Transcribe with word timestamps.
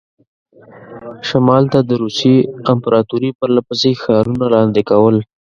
شمال 1.27 1.63
ته 1.73 1.79
د 1.89 1.91
روسیې 2.03 2.37
امپراطوري 2.73 3.29
پرله 3.39 3.61
پسې 3.67 3.91
ښارونه 4.01 4.45
لاندې 4.55 4.81
کول. 4.89 5.15